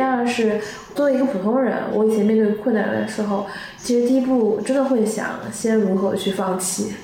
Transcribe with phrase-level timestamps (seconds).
[0.00, 0.58] 第二是
[0.94, 6.94] 作为一个普通人，我以前面对困难的时候，其实第一步真的会想先如何去放弃。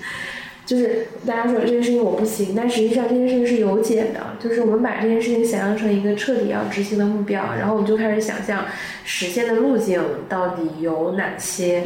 [0.65, 4.21] 就是大家说这件事情我不行，但实际上这件事情是有解的。
[4.41, 8.65] 就是我们把这件事情想象成一个彻底要执行的目标，然后我们就开始想象
[9.05, 11.83] 实现的路径到底有哪些。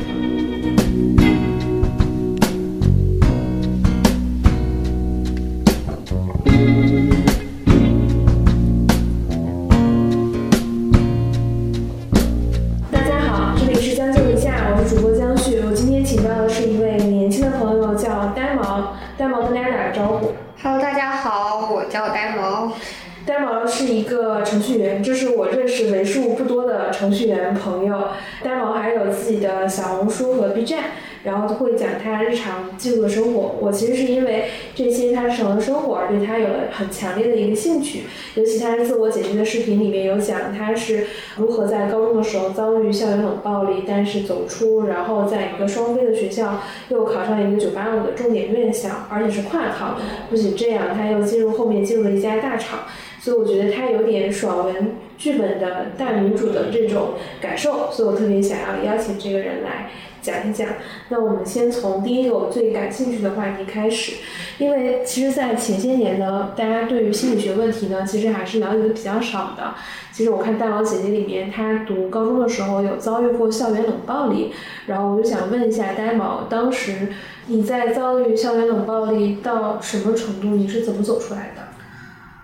[27.36, 28.08] 员朋友。
[28.42, 30.84] 呆毛还有自己的小红书和 B 站，
[31.24, 33.56] 然后会讲他日常记录的生活。
[33.60, 41.06] 我其实是因为这些他日常的生活而对他有了很强烈的一个兴趣，尤其他自我解析的视频里面有讲他是
[41.36, 49.98] 如何在高中的时候遭遇校园冷暴力，但是走出，然后在一个双非的学校又考上一个985的重点院校，而且是跨考。
[50.30, 52.80] 不仅这样，他又进入后面进入了一家大厂。
[53.20, 59.90] 所以我觉得他有点爽文剧本的大女主的这种感受，所以我特别想要邀请这个人来
[60.22, 60.66] 讲一讲。
[61.10, 64.14] 那我们先从第一个我最感兴趣的话题开始，
[64.58, 69.74] 因为其实，在前些年呢，大家对于心理学问题呢，其实还是了解的比较少的。
[70.12, 74.52] 其实我看《大毛姐姐》里面，她读高中的时候有遭遇过校园冷暴力，
[74.86, 77.08] 然后我就想问一下呆毛，当时
[77.46, 80.48] 你在遭遇校园冷暴力到什么程度？
[80.56, 81.69] 你是怎么走出来的？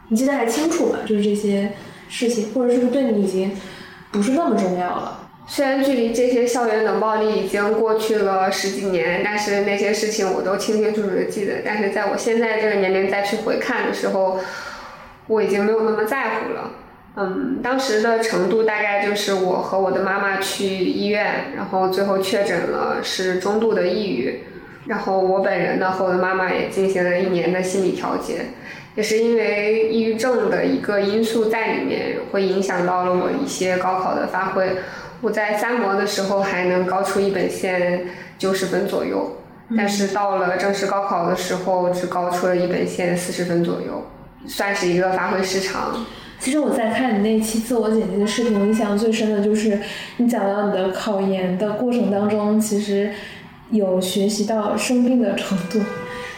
[0.08, 0.98] 你记得还清楚吗？
[1.06, 1.72] 就是这些
[2.08, 3.50] 事情，或者是不是对你已经
[4.12, 5.22] 不是那么重要了？
[5.48, 11.62] 虽然距离这些校园冷暴力已经过去了十几年，但是那些事情我都清清楚楚的记得。
[11.64, 14.38] 但是在我现在这个年龄再去回看的时候，
[15.28, 16.72] 我已经没有那么在乎了。
[17.16, 24.40] 嗯，当时的程度大概就是我和我的妈妈去医院，然后最后确诊了是中度的抑郁，
[24.86, 28.46] 然后我本人呢和我的妈妈也进行了一年的心理调节。
[28.96, 34.66] 也是因为抑郁症的一个因素在里面，会影响到了我一些高考的发挥。
[35.20, 38.06] 我在三模的时候还能高出一本线
[38.38, 39.36] 九十分左右，
[39.76, 44.02] 但是到了正式高考的时候，只高出了一本线四十分左右，
[44.46, 46.04] 算是一个发挥失常。
[46.38, 49.80] 其实我在看你那期自我剪辑的视频，我印象最深的就是
[50.18, 53.10] 你讲到你的考研的过程当中，其实
[53.70, 55.80] 有学习到生病的程度。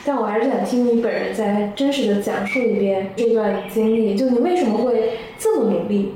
[0.08, 6.14] 但我还是想听你本人再真实的讲述一遍这段经历，就你为什么会这么努力，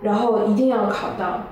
[0.00, 1.42] 然后一定要考到？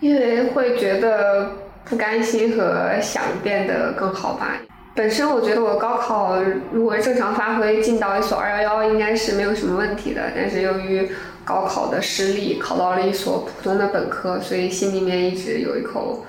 [0.00, 4.62] 因为会觉得不甘心和想变得更好吧。
[4.94, 6.38] 本身我觉得我高考
[6.72, 11.06] 如果正常发挥进到一所二幺幺应该是没有什么问题的，但是由于
[11.44, 16.24] 高考的失利，考到了一所普通的本科，所以心里面一直有一口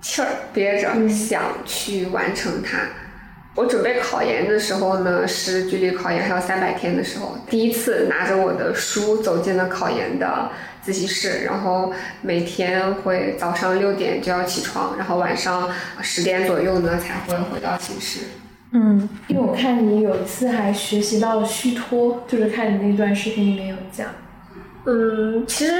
[0.00, 2.78] 气儿憋着，嗯、想去完成它。
[3.54, 10.48] 我准备考研的时候呢，是距离考研还有三百天的时候，第一次拿着我的书走进了考研的
[10.80, 11.92] 自习室，然后
[12.22, 15.68] 每天会早上六点就要起床，然后晚上
[16.00, 18.20] 十点左右呢才会回到寝室。
[18.70, 24.08] 嗯，因为我看你有一次还学习到了虚脱，就是看你那段视频里面有讲。
[24.86, 25.72] 嗯，其实。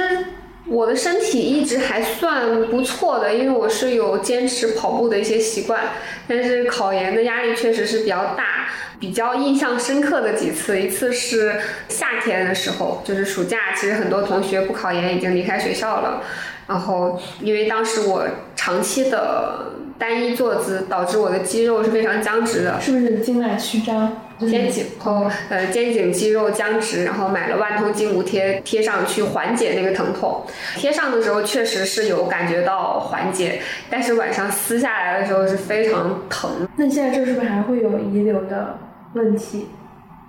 [0.65, 5.81] 我的身体一直还算不错的，因为我是有坚持跑步的一些习惯。
[6.27, 8.69] 但是考研的压力确实是比较大，
[8.99, 11.59] 比较印象深刻的几次，一次是
[11.89, 16.23] 夏天的时候，就是暑假，其实很多同学不考研已经离开学校了。
[16.65, 18.25] 然后因为当时我
[18.55, 24.11] 长期的单一坐姿，导致我的肌肉是非常僵直的，是不是静脉曲张？
[24.41, 30.43] 肩颈后呃肩颈肌肉僵直，然后买了万通筋骨贴贴上去缓解那个疼痛。
[30.75, 36.67] 贴上的时候确实是有感觉到缓解，但是晚上撕下来的时候是非常疼。
[36.75, 38.77] 那现在这是不是还会有遗留的
[39.13, 39.67] 问题？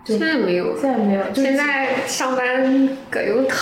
[0.04, 1.22] 现在没有，现在没有。
[1.30, 3.58] 就是、现在上班葛优躺，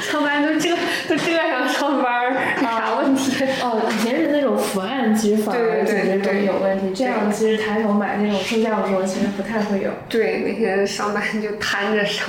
[0.00, 0.70] 上班都这
[1.08, 2.32] 都这样上班，
[2.62, 3.44] 啥问题？
[3.60, 6.94] 哦，以前是那种伏案，其实反而觉得有问题。
[6.94, 9.90] 这样其实抬头买那种升降的时候，其实不太会有。
[10.08, 12.28] 对，那天上班就瘫着上，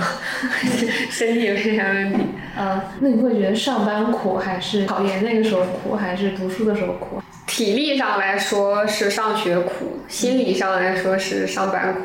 [1.11, 2.19] 身体没啥问题。
[2.57, 7.21] 啊，那你会觉得上班苦，还是考研那个时候苦，还是读书的时候苦？
[7.45, 12.01] 体力上来说是上学苦，心理上来说是上班苦。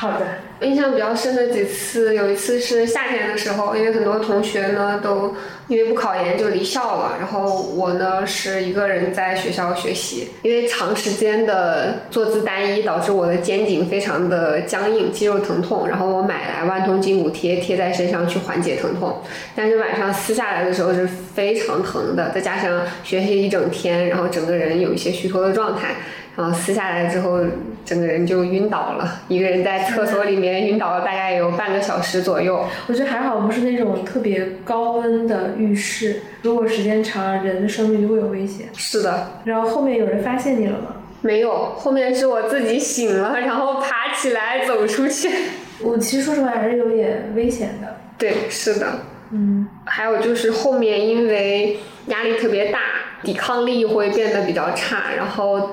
[0.00, 0.26] 好的，
[0.66, 5.36] 印象比较深的几次，有一次是夏天的时候，因为很多同学呢都
[5.68, 19.20] 因为不考研就离校了，然后我呢是一个人在学校学习，因为长时间的坐姿单一，导致我的肩颈非常的僵硬，肌肉疼痛，然后我买来万通筋骨贴贴在身上去缓解疼痛，
[19.54, 25.96] 但是晚上撕下来的时候是非常疼的，再加上学习一整天，然后整个人有一些虚脱的状态。
[26.40, 27.38] 然后撕下来之后，
[27.84, 32.64] 整个人就晕倒了，一个人在厕所里面晕倒了大概有半个小时左右。
[32.86, 38.68] 我觉得还好，不是那种特别高温的浴室，如果时间长，人的生命就会有危险。
[38.74, 39.42] 是的。
[39.44, 40.96] 然后后面有人发现你了吗？
[41.20, 45.28] 没有，后面是我自己醒了，然后爬起来走出去。
[45.84, 47.96] 我其实说实话还是有点危险的。
[48.16, 48.86] 对，是的。
[49.30, 49.68] 嗯。
[49.84, 51.76] 还有就是后面因为
[52.06, 52.78] 压力特别大，
[53.22, 55.68] 抵抗力会变得比较差，然后。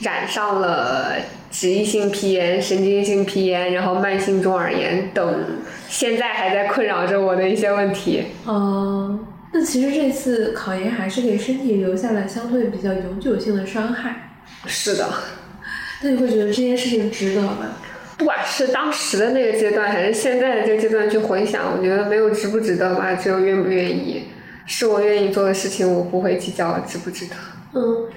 [0.00, 1.14] 染上了
[1.50, 5.44] 脂溢性皮炎、神经性皮炎，然后慢性中耳炎等，
[5.88, 8.24] 现在还在困扰着我的一些问题。
[8.46, 14.30] 嗯，那其实这次考研还是给身体留下了相对比较永久性的伤害。
[14.66, 15.08] 是的。
[16.02, 17.56] 那你会觉得这件事情值得吗？
[18.18, 24.24] 不管是当时的那个阶段，还是现在的这个阶段去回想，我觉得没有值不值得吧，只有愿不愿意。
[24.66, 27.34] 是我愿意做的事情，我不会计较值不值得。
[27.74, 28.08] 嗯。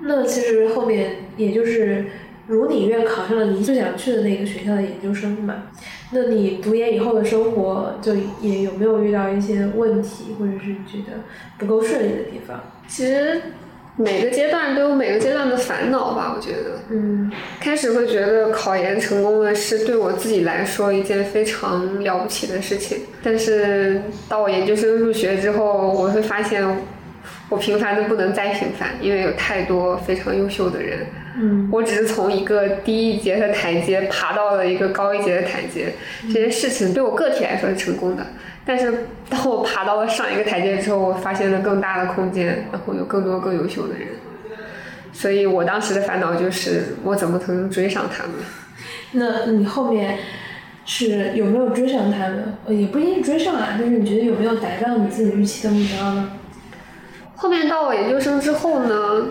[0.00, 2.04] 那其实后面也就是
[2.46, 5.64] 如你愿考上了你最想去的那个学校的研究生嘛。
[6.12, 11.18] 那你读研以后的生活，就也有没有遇到一些问题，或者是觉得
[11.58, 12.60] 不够顺利的地方？
[12.86, 13.42] 其实
[13.96, 16.78] 每个阶段都有每个阶段的烦恼吧，我觉得。
[16.90, 17.32] 嗯。
[17.58, 26.64] 开始会觉得考研成功了是对我自己来说一件非常了不起的事情，但是到我研究生入学之后，我会发现。
[27.48, 31.06] 我平凡的不能再平凡，因为有太多非常优秀的人。
[31.38, 35.92] 嗯，我只是从一个低一节的台阶爬到了一个高一节的台阶。
[36.32, 38.26] 这些事情对我个体来说是成功的，
[38.64, 44.08] 但是当我爬到了上一个台阶之后，我发现了更大的空间，然后有更多更优秀的人。
[45.12, 48.32] 所以我当时的烦恼就是我怎么才能追上他们？
[49.12, 50.18] 那你后面
[50.84, 52.54] 是有没有追上他们？
[52.66, 56.32] 呃，也不一定追上啊，就是你觉得有没有达到你自己预期的目标呢？
[57.36, 59.26] 后面到我研究生之后呢，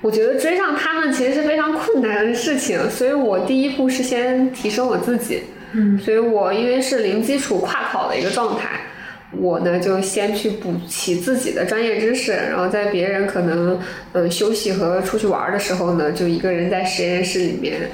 [0.00, 5.42] 我觉得追上他们其实是非常困难的事情，所以我第一步是先提升我自己。
[5.72, 8.82] 嗯，所以我因为是零基础跨考的一个状态，
[9.32, 13.80] 我呢就先去补齐自己的专业知识，然后在别人可能
[14.12, 17.90] 嗯休息和出去玩的时候呢，就一个人在实验室里面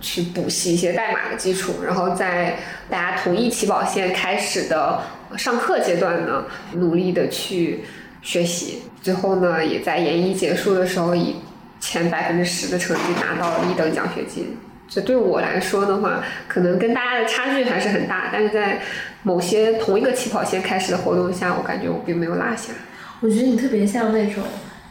[0.00, 2.58] 去补习一些代码的基础，然后在
[2.90, 5.00] 大家同一起跑线开始的
[5.38, 6.44] 上课阶段呢，
[6.74, 7.80] 努力的去。
[8.22, 11.36] 学习最后呢，也在研一结束的时候以
[11.80, 14.56] 前百分之十的成绩拿到了一等奖学金。
[14.88, 18.80] 这对我来说的话，可能跟大家的差距还是很大，但是在
[19.22, 22.72] 某些同一个起跑线开始的活动下，我感觉我并没有落下。
[23.20, 24.44] 我觉得你特别像那种，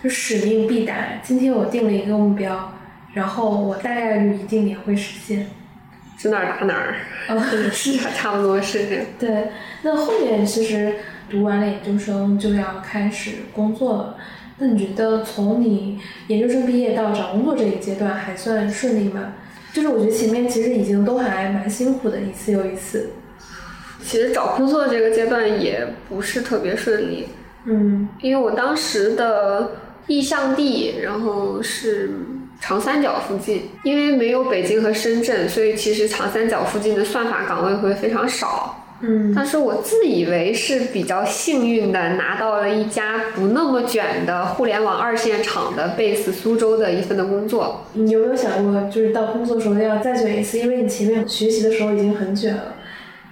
[0.03, 0.93] 就使命必达。
[1.23, 2.73] 今天我定了一个目标，
[3.13, 5.47] 然后我大概率一定也会实现。
[6.17, 6.95] 指哪儿打哪儿。
[7.27, 9.05] 嗯，是 差不多是这样。
[9.17, 9.47] 对，
[9.83, 10.95] 那后面其实。
[11.29, 14.17] 读完了研究生就要开始工作了，
[14.57, 19.33] 那你觉得从你研究生毕业到找工作这一阶段还算顺利吗？
[19.73, 23.11] 就是我觉得前面其实已经都还蛮辛苦的，一次又一次。
[24.03, 27.27] 其实找工作这个阶段也不是特别顺利，
[27.65, 29.71] 嗯，因为我当时的
[30.07, 32.09] 意向地然后是
[32.59, 38.80] 长三角附近，因为没有北京和深圳，所以其实长三角附近的算法岗位会非常少。
[39.03, 47.83] 嗯，但是我自以为是比较幸运的，拿到了一家不那么卷的互联网二线厂的 base 苏州的一份的工作。
[47.93, 50.59] 你有没有想过，就是到工作的时候要再卷一次？
[50.59, 52.75] 因为你前面学习的时候已经很卷了，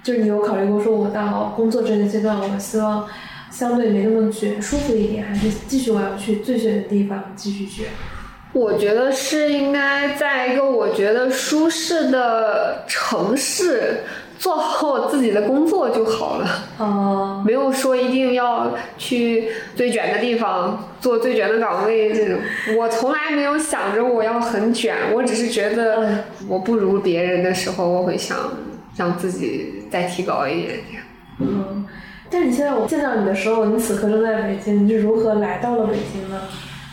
[0.02, 3.06] 就是你有考虑过说，我到工作这个阶段，我希望
[3.52, 7.86] 相对没那么卷，舒服一点，还是继续我要去最卷的地方继续卷？
[8.52, 14.00] 我觉得是应该在一个我觉得舒适的城市。
[14.40, 22.38] 做好我自己的工作就好了，哦，没有说一定要去最卷的地方做最卷的岗位这种。
[22.78, 28.38] 我从来没有想着我要很卷，我只是觉得我不如别人的时候，我会想
[28.96, 31.02] 让自己再提高一点点。
[31.40, 31.84] 嗯，
[32.30, 36.40] 但是你现在我见到你的时候，你此刻正在北京，你是如何来到了北京呢？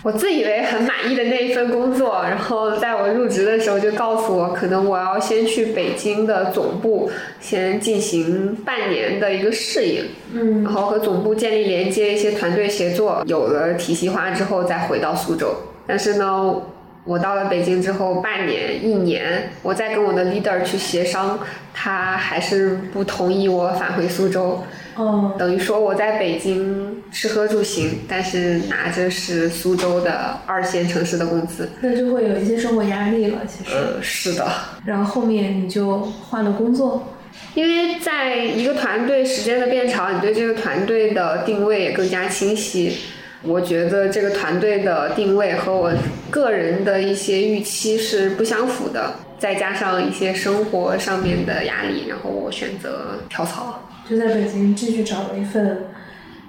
[0.08, 7.12] 我自以为很满意的那一份工作，然后在我入职的时候就告诉我，可能我要先去北京的总部，
[7.42, 15.54] 先进行半年的一个适应，嗯，然后和总部建立连接，一些团队协作，有了体系化之后再回到苏州。
[15.86, 16.56] 但是呢，
[17.04, 21.38] 我到了北京之后，半年、一年，我再跟我的 leader 去协商，
[21.74, 24.64] 他还是不同意我返回苏州。
[24.98, 31.70] 哦，等于说我在北京吃喝住行，但是拿着是苏州的二线城市的工资。
[31.82, 33.76] 那就会有一些生活压力了，其实。
[33.76, 34.48] 呃，是的。
[34.86, 37.14] 然后后面你就换了工作，
[37.54, 42.98] 因为在一个团队时间的变长，你对这个团队的定位也更加清晰。
[43.44, 45.94] 我觉得这个团队的定位和我
[46.32, 53.87] 个人的一些预期是不相符的，再加上一些生活上面的压力，然后我选择跳槽。
[54.10, 55.86] 就在北京继续找了一份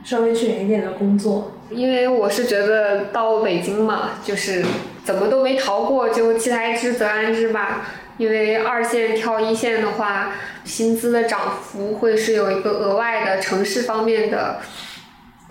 [0.05, 1.53] 稍微远一点的工作。
[1.71, 4.65] 因为我是觉得到北京嘛，就是
[5.05, 7.87] 怎么都没逃过，就既来之则安之吧。
[8.17, 10.33] 因为二线跳一线的话，
[10.65, 14.61] 薪资的涨幅会是有一个额外的城市方面的。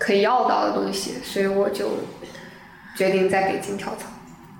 [0.00, 1.88] 可以要到的东西，所以我就
[2.96, 4.06] 决定在北京跳槽。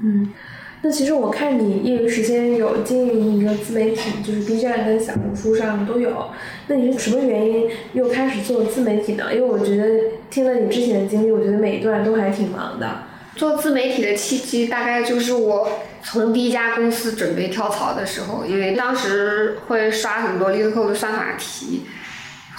[0.02, 0.32] 嗯，
[0.80, 6.30] 那其实我看你业余时间有经营一个自媒体，就是 B 站跟小红书上都有。
[6.68, 9.34] 那你是什么原因又开始做自媒体呢？
[9.34, 9.84] 因为我觉得
[10.30, 13.02] 听了你之前的经历，我觉得每一段都还挺忙的。
[13.34, 15.68] 做自媒体的契机大概就是我
[16.02, 21.82] 从第一家公司准备跳槽的时候，因为当时会刷很多 LeetCode 的算法题。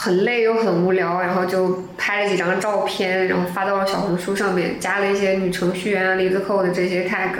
[0.01, 7.31] 很累又很无聊，然后就拍了几张照片，然后发到了小红书上面，加了一些女程序员啊、离子扣的这些 tag，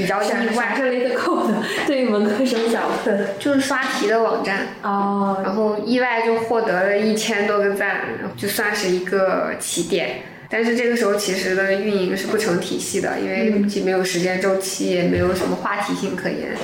[0.00, 0.74] 比较意外。
[0.76, 1.54] 是离子扣的，
[1.86, 4.66] 对于文科生讲的，就是刷题的网站。
[4.82, 5.40] 哦。
[5.44, 8.02] 然后意外就获得了一千多个赞，
[8.36, 10.22] 就算是一个起点。
[10.48, 16.56] 但是这个时候其实的运营是不成体系的，因为既没有时间周期，也没有什么话题性可言。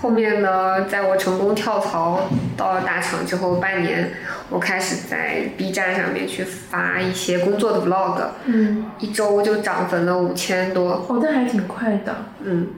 [0.00, 4.12] 后面呢，在我成功跳槽到了大厂之后半年，
[4.50, 12.68] 我开始在 B 站上面去发一些工作的 vlog，嗯，一周就涨粉了五千多，哦，那还挺快的，嗯，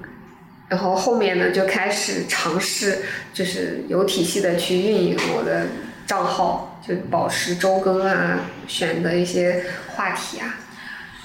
[0.68, 2.98] 然后后面呢就开始尝试，
[3.32, 5.66] 就是有体系的去运营我的
[6.06, 10.56] 账号，就保持周更啊，选的一些话题啊。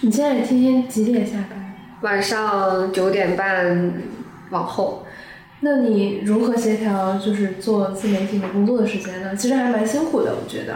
[0.01, 1.73] 你现在天天几点下班？
[2.01, 3.93] 晚上九点半
[4.51, 5.04] 往后。
[5.65, 9.36] 那你如何协调就是做自媒体和工作的时间呢？
[9.36, 10.75] 其实还蛮辛苦的，我觉得。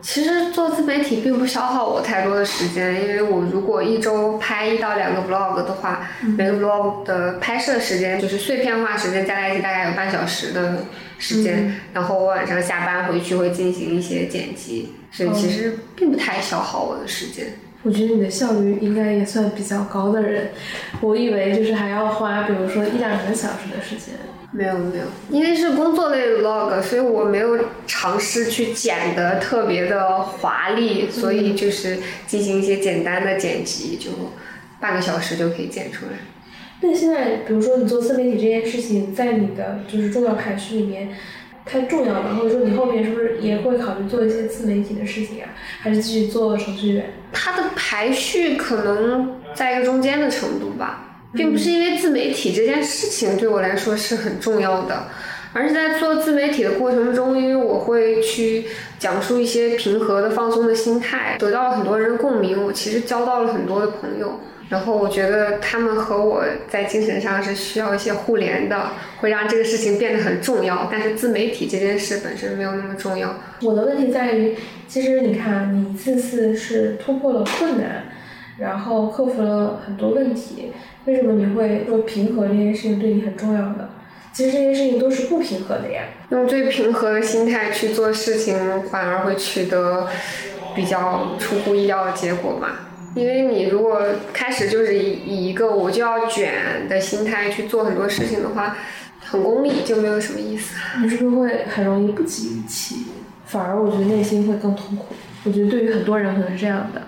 [0.00, 6.08] 其实做自媒体并不消耗我太多的时间，因为我如果一周拍一到两个 vlog 的话，
[6.38, 10.84] 每个 vlog 的拍摄时间就是碎片化时间加在一起大概有半小时的
[11.18, 17.46] 时间，然后我晚上下班回去会进行一些剪辑，所以其实并不太消耗我的时间。
[17.86, 20.50] 我觉得你的效率应该也算比较高的人，
[21.00, 24.16] 我以为就是还要花，比如说一两个小时的时间。
[24.50, 34.10] 没有没有，因为是工作类的 vlog，所以我没有尝试去剪的特别的华丽，所以就是进行一些简单的剪辑，就
[34.80, 36.12] 半个小时就可以剪出来。
[36.80, 41.10] 那现在，比如说你做自媒体这件事情，在你的就是重要排序里面。
[41.66, 45.50] 太重要了，或者说你后面是不是也会考虑做一些自媒体的事情啊？
[45.80, 47.12] 还是继续做程序员？
[47.32, 55.08] 它的排序可能在一个中间的程度吧，并不是因为自媒体这件事情对我来说是很重要的，
[55.52, 58.66] 而是在做自媒体的过程中，因为我会去
[59.00, 64.38] 讲述一些平和的、放松的心态，得到了很多人的共鸣，我其实交到了很多的朋友。
[64.68, 70.88] 然后我觉得他们和我在精神上是需要一些互联的，会让这个事情变得很重要。
[70.90, 73.36] 但是自媒体这件事本身没有那么重要。
[73.62, 74.56] 我的问题在于，
[74.88, 78.06] 其实你看，你一次次是突破了困难，
[78.58, 80.72] 然后克服了很多问题，
[81.04, 83.90] 为什么你会说平和这件事情对你很重要的？
[84.32, 86.02] 其实这些事情都是不平和的呀。
[86.30, 90.08] 用最平和的心态去做事情，反而会取得
[90.74, 92.70] 比较出乎意料的结果嘛。
[93.16, 94.02] 因为你如果
[94.34, 98.76] 开始就是以以一个我就要卷的心态去做很多事情的话，
[99.18, 100.76] 很功利就没有什么意思。
[101.00, 103.06] 你是不是会很容易不及预期？
[103.46, 105.14] 反而我觉得内心会更痛苦。
[105.44, 107.00] 我觉得对于很多人可能是这样的，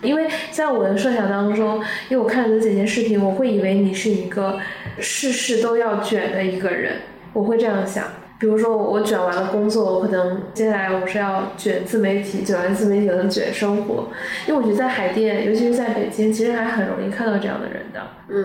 [0.00, 4.60] 因为在我的设想当中，因为我看了你的剪辑视频，我会以为你是一个
[5.00, 6.98] 事事都要卷的一个人，
[7.32, 8.04] 我会这样想。
[8.42, 14.08] 比如说我卷完了工作，我可能接下来我是要卷自媒体，卷完自媒体可能卷生活。
[14.48, 18.00] 因为我觉得在海淀，尤其是在北京，其实还很容易看到这样的人的。
[18.26, 18.42] 嗯，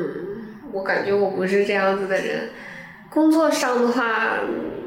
[0.72, 2.50] 我感觉我不是这样子的人。
[3.10, 4.38] 工作上的话，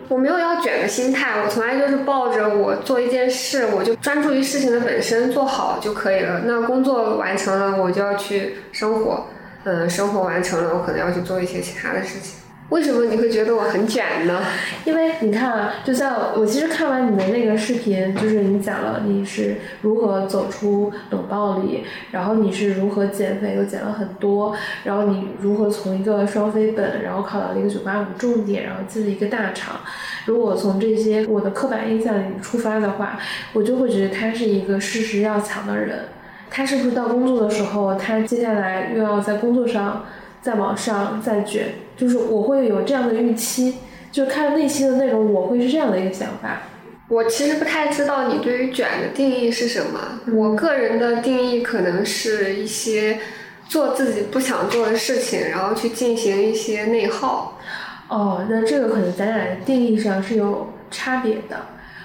[0.09, 6.43] 我没有要卷的心态，我从来就是抱着我做一件事，我就专注于事情的本身做好就可以了。
[6.45, 9.27] 那工作完成了，我就要去生活。
[9.65, 12.39] 嗯，生活完成了，我可能要去做一些其他的事情。
[12.71, 14.41] 为什么你会觉得我很卷呢？
[14.85, 29.81] 因为你看啊，就像我其实看完你的那个视频，就是你讲了你是如何走出冷暴力，然后你是如何减肥，又减了很多，然后你如何从一个双非本，然后考到了一个九八五重点，然后进了一个大厂。
[30.27, 33.19] 如果从这些我的刻板印象里出发的话，
[33.53, 36.05] 我就会觉得他是一个事实要强的人。
[36.49, 40.05] 他是不是到工作的时候，他接下来又要在工作上
[40.41, 41.67] 再往上再卷？
[42.01, 43.75] 就是我会有这样的预期，
[44.11, 46.63] 就看内心的内容，我会是这样的一个想法。
[47.09, 50.21] 我其实不太知道你对于卷的定义是什么。
[50.33, 53.19] 我个人的定义可能是一些
[53.69, 57.59] 做自己不想做的事情，然后去进行一些内耗。
[58.09, 61.61] 哦，那这个可能咱俩的定义上是有差别的。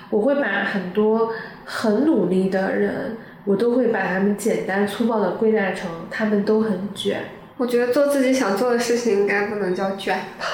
[0.09, 1.31] 我会把很多
[1.63, 7.21] 很努力的人，我都会把他们简单粗暴的归纳成他们都很卷。
[7.57, 10.45] 我觉得做自己想做的事情应该不能叫卷吧，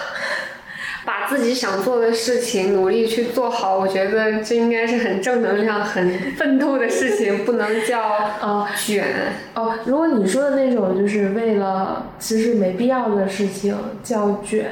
[1.03, 9.33] 把自己想做的事情努力去做好，我觉得这应该是很正能量、很奋斗的事情，不能叫啊卷。
[9.55, 14.67] 哦，如果你说的那种就是为了其实没必要的事情叫卷，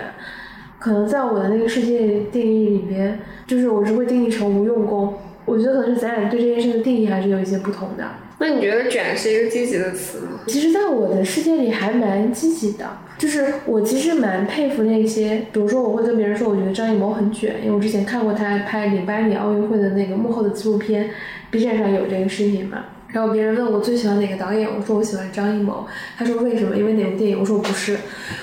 [0.77, 5.17] 可能在我的那个世界定义里边，就是我是会定义成无用功。
[5.45, 8.03] 我觉得可能是咱俩对这件事的定义还是有一些不同的。
[8.39, 10.39] 那你觉得卷是一个积极的词吗？
[10.47, 12.85] 其实，在我的世界里还蛮积极的，
[13.17, 21.09] 就是我其实蛮佩服那些，比如说我会跟别人说，我觉得张艺谋很卷，因为我之前看过他拍零八年奥运会的那个幕后的纪录片
[21.51, 22.85] ，B 站上有这个视频嘛。
[23.11, 25.85] 然后别人问我最喜欢哪个导演，我说我喜欢张艺谋。
[26.15, 26.77] 他说为什么？
[26.77, 27.39] 因为哪部电影？
[27.39, 27.97] 我说不是，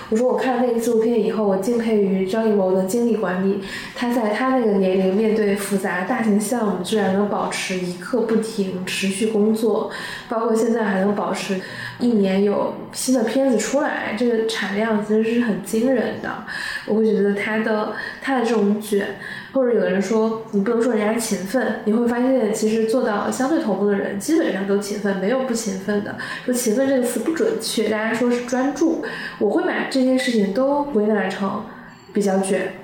[0.08, 3.60] 我说我看了那个纪录片以后，我敬佩于张艺谋的精力管理。
[3.94, 9.90] 他在他那个年龄面对复杂大型项目，居然能保持一刻不停，持续工作，
[10.28, 11.60] 包括现在还能保持
[11.98, 16.44] 一年有新的片子出来，这个产量其实是很惊人的。
[16.86, 19.06] 我会觉得他的他的这种卷。
[19.52, 26.14] 或者有人说你不能说人家勤奋，你会发现其实做到相对头部的人基本上都勤奋，没有不勤奋的。
[26.44, 29.02] 说勤奋这个词不准确，大家说是专注。
[29.38, 31.64] 我会把这些事情都归纳成
[32.12, 32.74] 比较卷，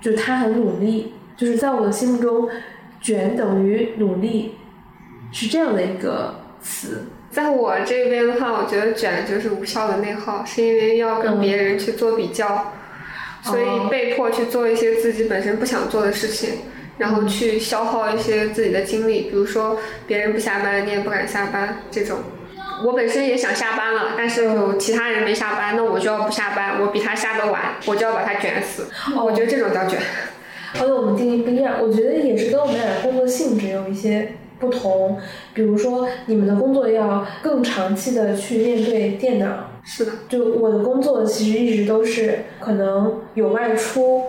[0.00, 2.48] 就他很努力，就是在我的心目中，
[3.00, 4.54] 卷等于努力，
[5.32, 7.06] 是这样的一个词。
[7.32, 12.72] 在我这边的话，我觉得卷就是无效的内耗，是因为要跟别人去做比较。
[13.42, 16.60] 所以被迫去做一些自己本身不想做的事情，
[16.98, 22.20] 然后去消耗一些自己的精力，比如说别人不下班，你也不敢下班这种。
[22.84, 28.84] 我本身也想下班了，但是其他人没下班，那我就要不下班，我比他下得晚，我就要把他卷死。
[29.16, 29.98] 哦我觉得这种叫卷。
[30.80, 35.18] 哦，我们定义不一样，我觉得也是跟我们俩工作性质有一些不同。
[35.54, 39.70] 比如说，你们的工作要更长期的去面对电脑。
[39.82, 44.24] 是的，就我的工作其实一直都是可能有外出，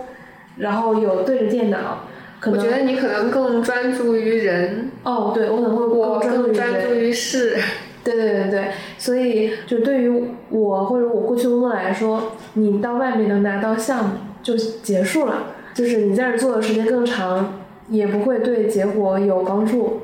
[0.56, 2.04] 然后有对着电脑。
[2.46, 4.92] 我觉得你可能更专注于人。
[5.02, 7.58] 哦，对，我可能会更专注于事。
[8.14, 8.64] 对对对对，
[8.96, 20.00] 所以就对于我或者我过去工作来说，你到外面能拿到项目就结束了，就是你在这做的时间更长，也不会对结果有帮助。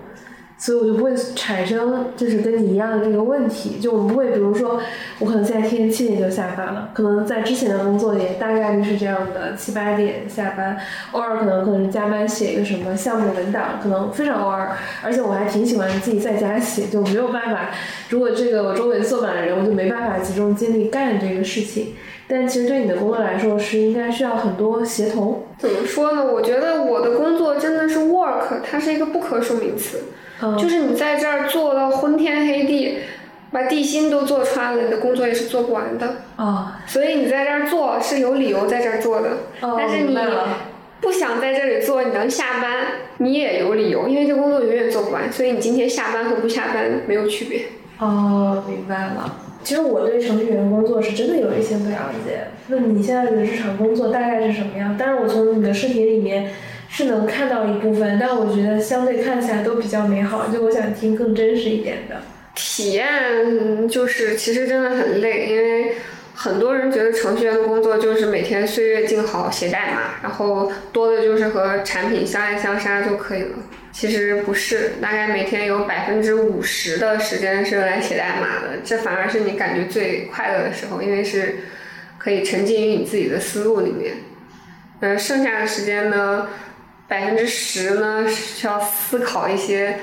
[0.65, 4.81] 所以我就不会产生就是跟你一样的这个问题，就我们不会，比如说
[5.19, 10.79] 我可能现在天天七点就下班了，可能在之前的工作也大概率是这样的，七八点下班，
[11.13, 14.71] 偶尔可能可能是加班写一个什么项目文档，可能非常偶尔，
[15.03, 17.69] 而且我还挺喜欢自己在家写，就没有办法，
[18.09, 21.89] 如果这个我周围坐满了人，我就没办法集中精力干这个事情。
[22.27, 25.43] 但其实对你的工作来说是应该需要很多协同。
[25.59, 26.25] 怎么说呢？
[26.25, 29.99] 我觉得我的工作真的是 work，它是一个不可数名词。
[30.59, 32.99] 就是你在这儿做到昏天黑地，
[33.51, 36.17] 把地心都做穿了，你的工作也是做不完的。
[36.37, 39.29] 啊，所以你在这儿做是有理由在这儿做的。
[39.61, 40.19] 哦，但是你
[41.01, 42.87] 不想在这里做，你能下班，
[43.19, 45.33] 你也有理由，因为这工作永远做不完。
[45.33, 47.63] 所以你今天下班和不下班没有区别。
[47.99, 49.37] 哦，明白了。
[49.63, 52.49] 其实我对程序员工作是真的有一些不了解。
[52.69, 54.97] 那你现在的日常工作大概是什么样？
[54.99, 56.51] 但是我从你的视频里面。
[56.97, 60.47] 是能看到一部分，但我觉得相对看起来都比较美好。
[60.47, 62.23] 就我想听更真实一点的
[62.55, 65.97] 体验，就是其实真的很累，因为
[66.35, 73.57] 很多人觉得程序员的工作就是每天岁月静好写代码，然后多的就是和产品相爱相杀就可以了。
[73.91, 81.57] 其实不是，大概每天有百分之五十的时间是用来写代码的，这反而是你感觉最快乐的时候，因为是
[82.19, 84.15] 可以沉浸于你自己的思路里面。
[85.01, 86.47] 嗯，剩下的时间呢？
[87.07, 89.99] 百分之十呢，需要思考一些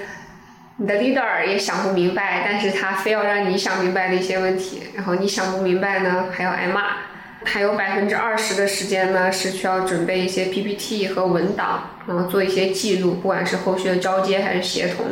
[0.77, 6.97] 你的 leader 也想不明白，但是他非要让你想明白的一些问题，然后你想不明白呢，还要挨骂，
[7.43, 15.05] 还有百分之二十的时间呢是需要准备一些 PPT 和文档，然后做一些记录，不管是后续的交接还是协同，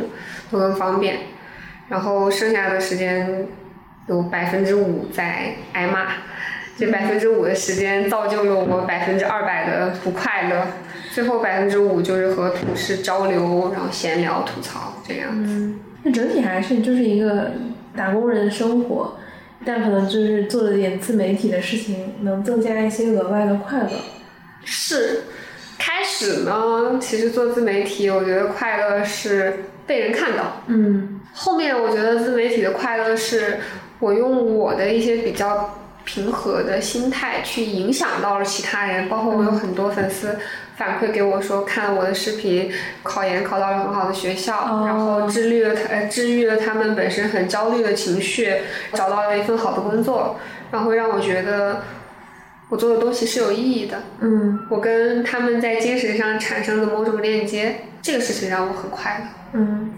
[0.51, 1.17] 都更方便。
[1.87, 3.47] 然后剩下的时间
[4.07, 6.07] 有百分之五在挨骂，
[6.77, 10.67] 这百分之五的时间造就了我百分之二百的不快乐。
[11.11, 15.51] 最后百分之五就是和同事交流，然后闲聊吐槽这样子。
[15.51, 17.51] 嗯，那整体还是就是一个
[17.95, 19.15] 打工人的生活，
[19.65, 23.89] 但可能就是做了点自媒体的事情，能增加一些额外的快乐。
[24.63, 25.21] 是，
[25.77, 30.61] 开始呢，其实做自媒体，我觉得快乐是被人看到。
[30.67, 33.57] 嗯，后面我觉得自媒体的快乐是
[33.99, 35.78] 我用我的一些比较
[36.11, 40.39] 平和的心态去影响到了其他人，包括我有很多粉丝。
[40.75, 42.71] 反馈给我说，看了我的视频，
[43.03, 48.55] 考研考到了很好的学校，然后治愈了他，治愈了他们本身很焦虑的情绪，
[48.93, 50.37] 找到了一份好的工作，
[50.71, 51.81] 然后让我觉得
[52.69, 54.01] 我做的东西是有意义的。
[54.21, 59.59] 嗯，我跟他们在精神上产生的某种链接，这个事情让我很快乐。
[59.59, 59.91] 嗯，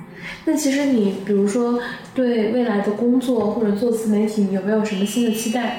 [0.45, 1.80] 那其实你比如说
[2.15, 5.78] 对未来的工作或者做自媒体，有没有什么新的期待？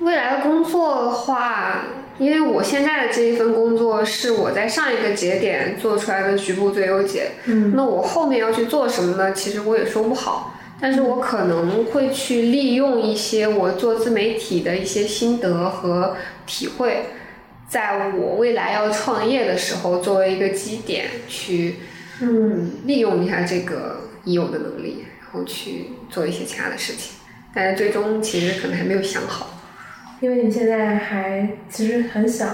[0.00, 1.84] 未来的工作的话。
[2.18, 9.34] 因为我现在的这一份工作是我在上一个节点做出来的局部最优解，嗯，那我后面要去做什么呢？
[9.34, 17.04] 其实我也说不好，但是我可能会去利用一些我做自媒体的一些心得和体会，
[17.68, 21.80] 在我未来要创业的时候作为一个基点去，
[22.22, 27.12] 嗯，利用一下这个已有的能力，然后去做一些其他的事情，
[27.54, 29.50] 但是最终其实可能还没有想好。
[30.20, 32.46] 因为你现在还其实很小，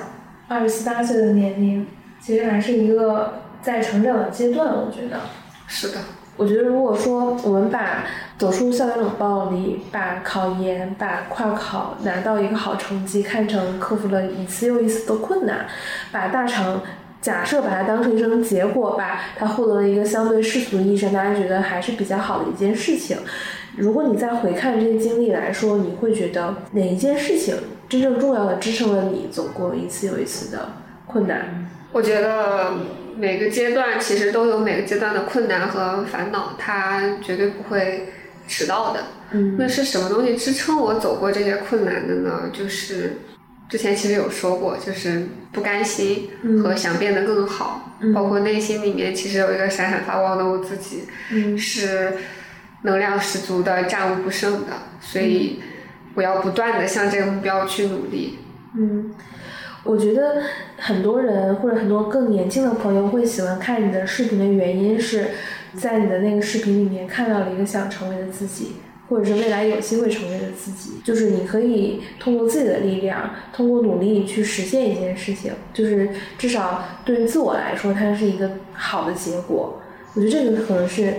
[0.49, 1.87] 二十七八岁的年龄，
[2.21, 4.69] 其实还是一个在成长的阶段。
[4.69, 5.21] 我觉得
[5.67, 5.99] 是的。
[6.37, 8.05] 我觉得如果说我们把
[8.39, 15.67] 走出校园冷暴力，把考研、把跨考拿到一个好成绩看成克服了一次又一次的困难，
[16.11, 16.81] 把大厂
[17.21, 23.19] 假设把它当成一种结果，把它获得了一个相对世俗意义上大家觉得还是比较好的一件事情。
[23.77, 27.57] 如果你再回看这些经历来说，你会觉得哪一件事情
[27.89, 30.73] 真正重要的支撑了你走过一次又一次的
[31.07, 31.69] 困难？
[31.91, 32.73] 我觉得
[33.17, 38.09] 每个阶段其实都有每个阶段的困难和烦恼，它绝对不会
[38.47, 39.01] 迟到的。
[39.31, 42.51] 嗯，那是什么东西支撑我走过这些困难的呢？
[42.53, 43.19] 就是
[43.71, 46.29] 之前其实有说过，就是不甘心
[46.63, 52.13] 和想变得更好，包括内心里面其实有一个闪闪发光的我自己，嗯是。
[52.83, 55.61] 能量十足的，战无不胜的，所以
[56.15, 58.39] 我要不断的向这个目标去努力。
[58.77, 59.15] 嗯，
[59.85, 60.43] 我觉得
[60.79, 65.29] 很多人或者很多更年轻的朋友会喜欢看你的视频的原因是
[65.75, 68.73] 在你的那个视频里面看到了一个想成为的自己，
[69.09, 71.01] 或者是未来有机会成为的自己。
[71.05, 79.81] 就是你可以通过自己的力量，通过努力去实现一件事情，就是至少对于自我来说，它是一个好的结果。
[80.15, 81.15] 我觉得这个可能是。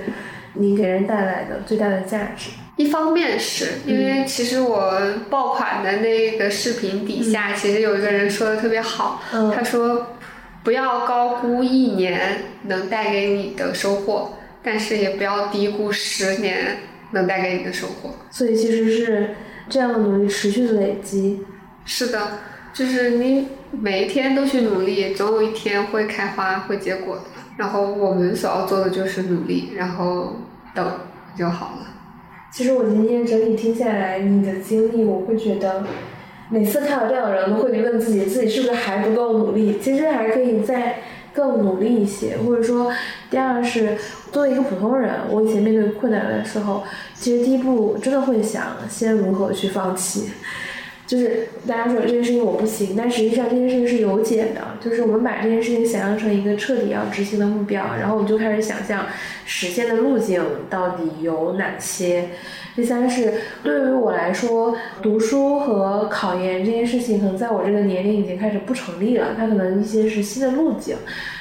[0.53, 4.93] 你给人带来的最大的价值，一方面是因为其实我
[5.29, 9.21] 爆款的那个视频底下，其实有一个人说的特别好，
[9.55, 10.15] 他说
[10.63, 16.77] 不要高估一年能带给你的收获，但是也不要低估十年
[17.11, 18.15] 能带给你的收获。
[18.29, 19.35] 所以其实是
[19.69, 21.43] 这样的努力持续的累积。
[21.85, 22.39] 是的，
[22.73, 27.23] 就是你每一天都去努力，总有一天会开花会结果的。
[27.57, 30.35] 然后我们所要做的就是努力，然后
[30.73, 30.85] 等
[31.37, 31.87] 就好了。
[32.51, 35.83] 其实我今天整体听下来，你的经历，我会觉得，
[36.49, 39.79] 每次看到这样的人，都会问自己，自己是不是还不够努力？
[39.79, 40.99] 其实还可以再
[41.33, 42.91] 更努力一些，或者说，
[43.31, 43.97] 第二是
[44.31, 46.83] 作为一个普通人，我以前面对困难的时候，
[47.15, 50.29] 其实第一步真的会想先如何去放弃。
[51.13, 54.61] 就是大家说这件事情我不行，但实际上这件事情是有解的。
[54.81, 59.05] 就是我们把这件事情想象成一个彻底要执行的目标，然后我们就开始想象
[59.45, 62.29] 实现的路径到底有哪些。
[62.75, 69.35] 第三是对于我来说，读书和考研这件事情，可能在我这个年龄已经开始不成立了。
[69.37, 70.95] 它可能一些是新的路径。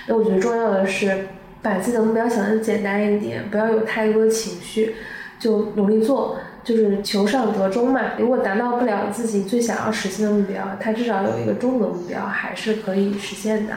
[0.07, 1.29] 那我觉得重要的是
[1.63, 4.97] 把自己的目标想的简单一点，不要有太多的情绪，
[5.39, 6.37] 就努力做。
[6.64, 13.75] 就是求上得中嘛，如果达到不了自己最想要实现的目标，他至少有一个中等目标，还是可以实现的。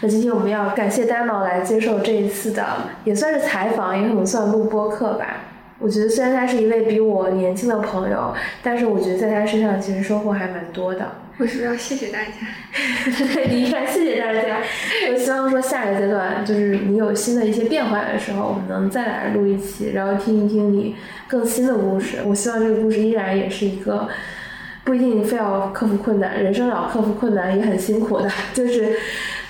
[0.00, 2.64] 那今天我们要感谢呆毛来接受这一次的，
[3.04, 5.44] 也算是采访，也可能算录播课吧。
[5.78, 11.06] 我觉得虽然他是一位比我年轻的朋友，但是我觉得在他身上其实收获还蛮多的。
[11.38, 12.32] 我是要谢谢大家，
[13.48, 14.60] 你看谢谢大家。
[15.10, 20.96] 我希望说下一个阶段就是你有新的一些变化的时候，我们能再来录一期，然后听一听你
[21.28, 22.18] 更新的故事。
[22.26, 24.08] 我希望这个故事依然也是一个。
[24.84, 28.96] 不一定非要克服困难，人生要克服困难也很辛苦的，就是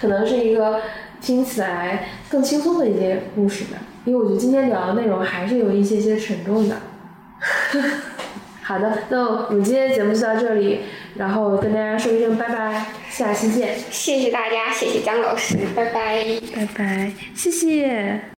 [0.01, 0.81] 可能是一个
[1.21, 3.79] 听起来更轻松的一些故事吧。
[4.05, 6.77] 因为我觉得今天聊的内容还是有一些些沉重的。
[8.69, 10.81] 好的，那我们今天节目就到这里，
[11.17, 13.75] 然后跟大家说一声拜拜，下期见。
[13.91, 16.23] 谢谢大家，谢谢张老师，拜拜。
[16.55, 18.38] 拜拜，谢谢。